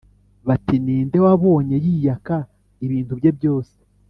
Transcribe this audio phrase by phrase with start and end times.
[0.47, 2.35] Bati: “Ni nde wabonye yiyaka
[2.85, 3.75] ibintu bye byose